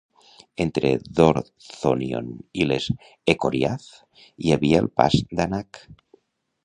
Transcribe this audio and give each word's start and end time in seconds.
Entre 0.63 0.89
Dorthonion 1.19 2.31
i 2.63 2.67
les 2.71 2.87
Echoriath 3.35 3.89
hi 4.47 4.55
havia 4.57 4.81
el 4.85 4.93
Pas 5.03 5.19
d'Anach. 5.41 5.85